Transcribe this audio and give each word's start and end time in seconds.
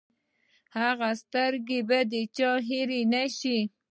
هغه 0.77 1.09
سترګې 1.21 1.79
به 1.87 1.99
د 2.11 2.13
چا 2.37 2.51
هېرې 2.67 3.01
شي! 3.39 3.59